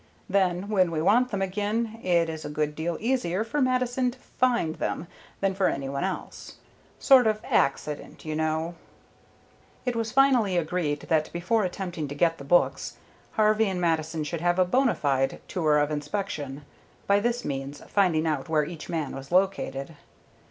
[0.27, 4.17] Then, when we want them again, it is a good deal easier for Mattison to
[4.17, 5.05] find them
[5.41, 6.55] than for any one else.
[6.97, 8.73] Sort of accident, you know."
[9.85, 12.97] It was finally agreed that before attempting to get the books,
[13.33, 16.63] Harvey and Mattison should make a bona fide tour of inspection,
[17.05, 19.95] by this means finding out where each man was located.